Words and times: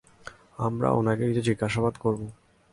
আমরা 0.59 0.87
উনাকে 0.91 1.23
কিছু 1.29 1.41
জিজ্ঞাসাবাদ 1.41 1.93
করব। 1.97 2.21